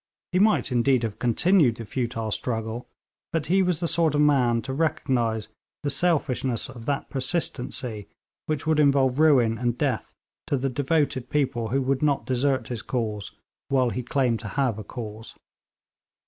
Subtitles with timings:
[0.31, 2.87] He might, indeed, have continued the futile struggle,
[3.31, 5.47] but he was the sort of man to recognise
[5.83, 8.07] the selfishness of that persistency
[8.47, 10.15] which would involve ruin and death
[10.47, 13.31] to the devoted people who would not desert his cause
[13.67, 15.35] while he claimed to have a cause.